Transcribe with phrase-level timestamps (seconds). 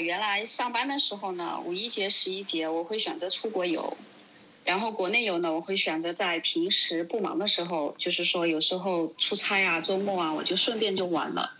[0.00, 3.96] 原来上班的时候呢，五一节、十一节我会选择出国游，
[4.64, 11.52] 然后国内游呢，我会选择在平时不忙的时候，就是说有时候出差啊、周末啊，我就顺便就玩了。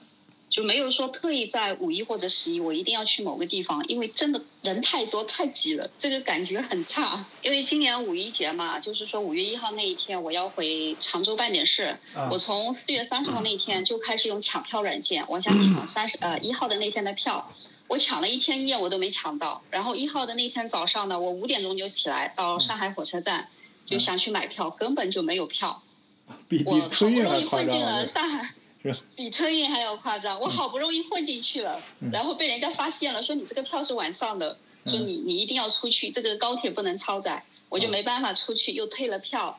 [0.50, 7.25] 就没有说特意在五一或者十一我一定要去某个地方，因为真的人太多太挤了，这个感觉很差。
[7.41, 11.96] 因为今年五一节嘛，就是说五月一号那一天我要回常州办点事，
[12.32, 17.54] 我从四月三十号那天就开始用抢票软件，我想 抢三十呃一号的那天的票，
[17.91, 23.48] 我抢了一天一夜我都没抢到，然后一号的那天早上呢，我五点钟就起来到上海火车站，
[23.84, 25.82] 就想去买票，根本就没有票，
[26.65, 28.55] 我好不容易混进了上海。
[29.16, 31.82] 比春运还要夸张，我好不容易混进去了，
[32.12, 39.59] 然后被人家发现了，说你这个票是晚上的，说你你一定要出去，这个高铁不能超载，我就没办法出去，又退了票，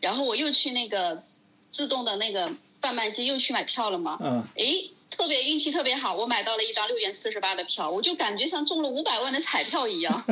[0.00, 1.24] 然后我又去那个
[1.70, 4.18] 自动的那个贩卖机又去买票了嘛，
[4.54, 4.64] 哎，
[5.10, 10.24] 特别运气特别好，我买到了一张六点四十八的票，我就感觉像中了五百万的彩票一样，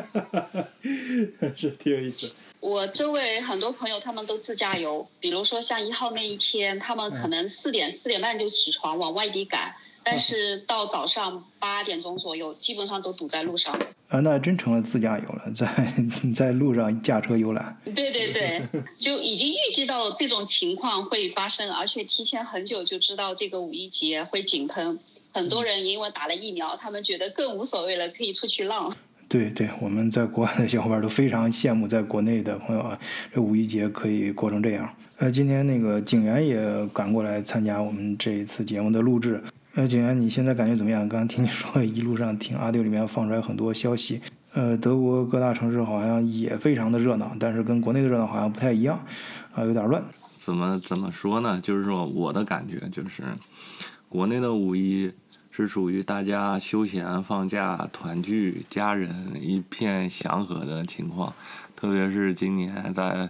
[1.57, 2.33] 是挺有意思。
[2.61, 9.77] 我周围很多朋友他们都自驾游，比如说像一号那一天，他们可能四点四点半就起床往外地赶，
[10.11, 13.75] 但是到早上八点钟左右，基本上都堵在路上。
[14.09, 15.69] 啊，那真成了自驾游了，在
[16.35, 17.77] 在路上驾车游览。
[17.85, 18.63] 对对对，
[18.95, 24.99] 就已经预计到这种情况会发生，而且提前很久就知道这个五一节会井喷，
[25.31, 28.91] 很多人因为打了疫苗，他们觉得更无所谓了，可以出去浪。
[29.29, 32.99] 对对，我们在国外的小伙伴都非常羡慕在国内的朋友啊，
[33.35, 34.91] 这五一节可以过成这样。
[35.19, 36.57] 呃，今天那个警员也
[36.95, 39.43] 赶过来参加我们这一次节目的录制。
[39.79, 41.09] 呃，景元，你现在感觉怎么样？
[41.09, 44.21] 刚刚听你说一路上听阿丢里面放出来很多消息，
[44.53, 48.99] 呃，德国各大城市好像也非常的热闹，但是跟国内的热闹好像不太一样，
[49.55, 50.03] 啊，有点乱。
[50.37, 51.61] 怎么怎么说呢？
[51.61, 53.23] 就是说我的感觉就是，
[54.09, 55.13] 国内的五一。
[55.51, 61.35] 是属于大家休闲放假、团聚、家人一片祥和的情况，
[61.75, 63.29] 特别是今年在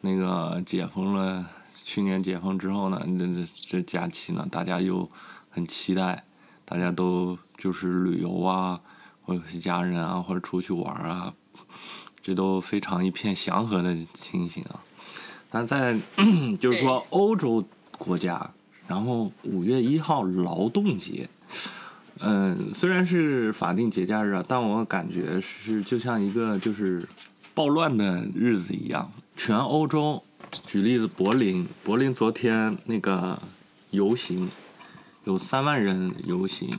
[0.00, 5.08] 那个解封了，去年解封之后呢，这这假期呢，大家又
[5.50, 6.24] 很期待，
[6.64, 8.80] 大家都就是旅游啊，
[9.22, 11.34] 或者是家人啊，或者出去玩啊，
[12.22, 14.80] 这都非常一片祥和的情形啊。
[15.50, 15.98] 但在
[16.60, 17.64] 就是说欧洲
[17.98, 18.50] 国家，
[18.86, 21.28] 然后五月一号劳动节。
[22.20, 27.02] 嗯，虽然是法定节假日啊，但我感觉是就像一个就是
[27.54, 29.10] 暴乱的日子一样。
[29.34, 30.22] 全欧洲，
[30.66, 33.40] 举例子，柏林，柏林昨天那个
[33.90, 34.50] 游行
[35.24, 36.70] 有三万人游行，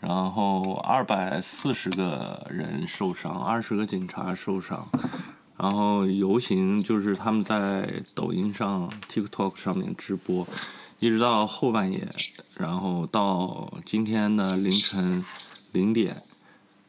[0.00, 4.88] 然后二百四十个人受伤，二十个警察受伤，
[5.56, 10.46] 然后游行就是他们在抖音上、TikTok 上面直播。
[11.00, 12.08] 一直到后半夜，
[12.56, 15.24] 然后到今天的凌晨
[15.70, 16.24] 零点，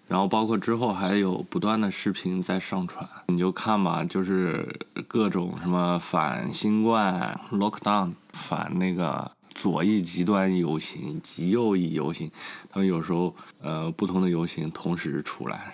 [0.08, 12.32] 然后包括之后还有不断的视频在上传，你就看吧，就是各种什么反新冠、lockdown、反那个左翼极端游行、极右翼游行，
[12.70, 15.74] 他们有时候呃不同的游行同时出来，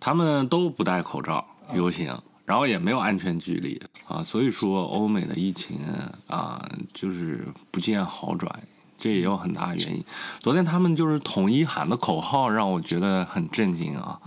[0.00, 2.18] 他们都不戴口罩游行。
[2.46, 5.84] 然后也没有安全距离啊，所以说欧美的疫情
[6.28, 6.64] 啊，
[6.94, 8.48] 就是不见好转，
[8.96, 10.04] 这也有很大原因。
[10.38, 14.20] 昨天他们就是统一喊的口号，让我觉得很震惊啊。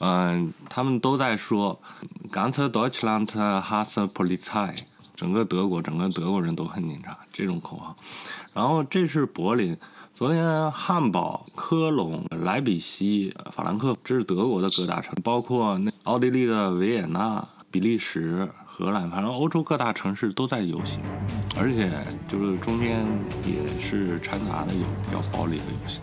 [0.00, 1.78] 嗯，他们都在说
[2.30, 7.96] “Ganz Deutschland has Polizei”，整个德国，整个德国人都恨警察这种口号。
[8.54, 9.76] 然后这是柏林。
[10.14, 21.00] 昨天，汉堡、科隆、莱比锡、法兰克，这是德国的各大城，包括那奥地利的维也纳、比利时、荷兰，反正欧洲各大城市都在游行，
[21.56, 21.90] 而且
[22.28, 23.04] 就是中间
[23.44, 26.00] 也是掺杂的有比较暴力的游行。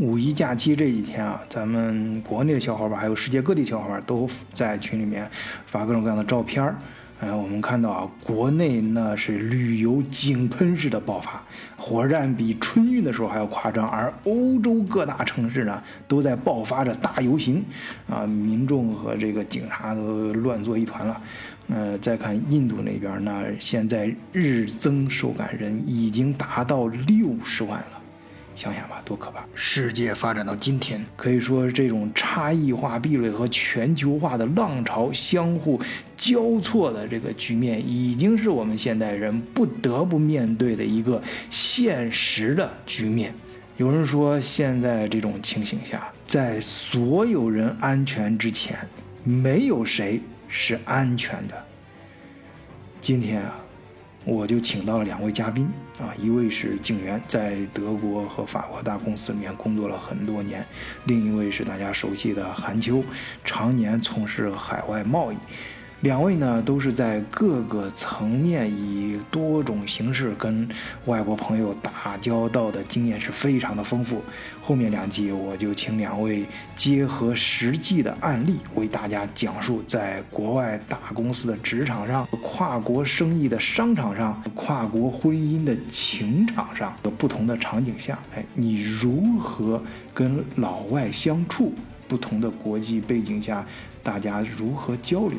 [0.00, 5.30] 五一假期这几天啊，咱们国内的小伙伴还有世界各地小伙伴都在群里面
[5.66, 6.74] 发各种各样的照片儿。
[7.18, 11.42] 哎，我们看到啊，国内那是旅游井喷式的爆发，
[11.76, 17.62] 火车站比春运的时候还要夸张，而欧洲各大城市呢都在爆发着大游行，
[18.08, 21.20] 啊，民众和这个警察都乱作一团了。
[21.68, 27.99] 呃，再看印度那边，那现在日增受感人已经达到六十万了。
[28.60, 29.42] 想想吧，多可怕！
[29.54, 35.80] 世界发展到今天，可以说这种差异化壁垒和全球化的浪潮相互
[36.14, 43.32] 交错的这个局面，已经是我们现代人不得不面对的一个现实的局面。
[43.78, 48.76] 有人说，现在这种情形下，在所有人安全之前，
[49.24, 51.54] 没有谁是安全的。
[53.00, 53.58] 今天啊，
[54.24, 55.70] 我就请到了两位嘉宾。
[55.98, 60.62] 啊，一位是警员，在德国和法国大公司里面工作了很多年；
[61.04, 63.04] 另一位是大家熟悉的韩秋，
[63.44, 65.36] 常年从事海外贸易。
[66.02, 70.66] 两位呢，都是在各个层面以多种形式跟
[71.04, 74.22] 外国朋友打交道的经验是非常的丰富。
[74.62, 89.82] 后面两集我就请两位结合实际的案例，为大家讲述在国外大公司的职场上、跨国生意的商场上、跨国婚姻的情场上的不同的场景下，哎，你如何
[90.14, 91.74] 跟老外相处？
[92.10, 93.64] 不同的国际背景下，
[94.02, 95.38] 大家如何交流，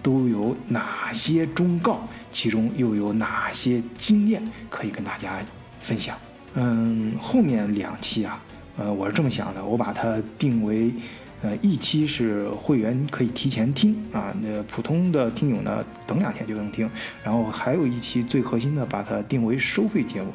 [0.00, 2.08] 都有哪些忠告？
[2.30, 4.40] 其中又有哪些经验
[4.70, 5.40] 可以跟大家
[5.80, 6.16] 分享？
[6.54, 8.40] 嗯，后面两期啊，
[8.76, 10.94] 呃，我是这么想的，我把它定为，
[11.42, 16.88] 呃，一期是会员可以提前听啊，那普通的听友呢，等两天就能听。
[17.24, 20.32] 然后还有一期最核心的，把它定为收费节目。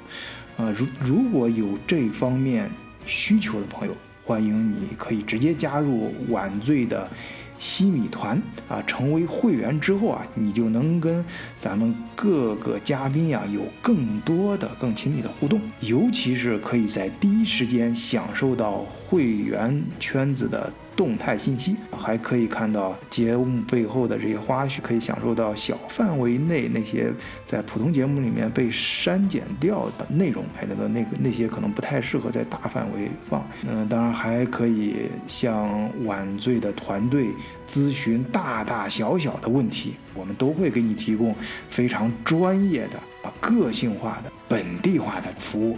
[0.58, 2.70] 啊，如如果有这方面
[3.06, 3.96] 需求的朋友。
[4.28, 7.10] 欢迎你，可以直接加入晚醉的
[7.58, 8.38] 西米团
[8.68, 11.24] 啊，成为会员之后啊，你就能跟
[11.58, 20.70] 咱们各个嘉宾呀有更多的、更亲密的互动，尤其是可以在第一时间享受到会员圈子的。
[20.98, 27.14] 动态信息还可以看到节目背后的这些花絮，可以享受到小范围内那些
[27.46, 33.48] 在普通节目里面被删减掉的内容，哎，那个那个那些可能不太适合在大范围放。
[33.70, 34.96] 嗯，当然还可以
[35.28, 37.28] 向晚醉的团队
[37.70, 41.36] 咨询大大小小的问题，我们都会给你提供
[41.70, 45.78] 非常专业的、啊个性化的、本地化的服务。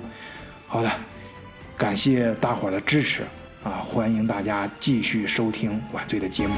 [0.66, 0.90] 好的，
[1.78, 3.24] 感谢大伙儿的支持。
[3.64, 6.56] 啊，欢迎大家继续收听晚醉的节目。